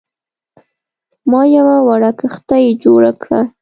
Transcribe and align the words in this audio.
ما 1.29 1.41
یوه 1.57 1.77
وړه 1.87 2.11
کښتۍ 2.19 2.65
جوړه 2.83 3.11
کړه. 3.21 3.41